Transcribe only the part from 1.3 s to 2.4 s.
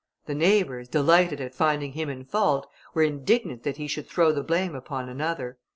at finding him in